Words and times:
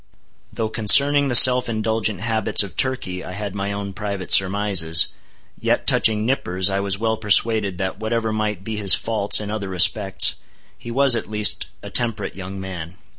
Though 0.51 0.69
concerning 0.69 1.27
the 1.27 1.35
self 1.35 1.69
indulgent 1.69 2.21
habits 2.21 2.63
of 2.63 2.75
Turkey 2.75 3.23
I 3.23 3.33
had 3.33 3.53
my 3.53 3.71
own 3.71 3.93
private 3.93 4.31
surmises, 4.31 5.09
yet 5.59 5.85
touching 5.85 6.25
Nippers 6.25 6.71
I 6.71 6.79
was 6.79 6.97
well 6.97 7.17
persuaded 7.17 7.77
that 7.77 7.99
whatever 7.99 8.33
might 8.33 8.63
be 8.63 8.77
his 8.77 8.95
faults 8.95 9.39
in 9.39 9.51
other 9.51 9.69
respects, 9.69 10.37
he 10.75 10.89
was, 10.89 11.15
at 11.15 11.29
least, 11.29 11.67
a 11.83 11.91
temperate 11.91 12.33
young 12.35 12.59
man. 12.59 12.97